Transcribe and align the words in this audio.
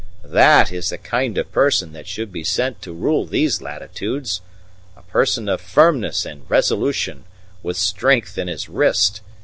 That 0.25 0.71
is 0.71 0.89
the 0.89 0.97
kind 0.97 1.37
of 1.37 1.51
person 1.51 1.91
that 1.93 2.07
should 2.07 2.31
be 2.31 2.43
sent 2.43 2.81
to 2.81 2.91
rule 2.91 3.27
these 3.27 3.61
latitudes 3.61 4.41
a 4.97 5.03
person 5.03 5.47
of 5.47 5.61
firmness 5.61 6.25
and 6.25 6.41
resolution, 6.49 7.25
with 7.61 7.77
strength 7.77 8.35
in 8.39 8.47
his 8.47 8.67
wrist. 8.67 9.21